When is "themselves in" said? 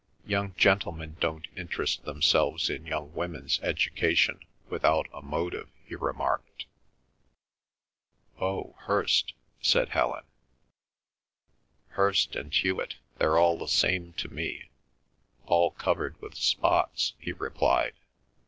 2.05-2.87